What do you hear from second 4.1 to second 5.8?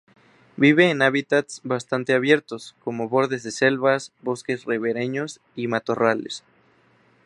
bosques ribereños y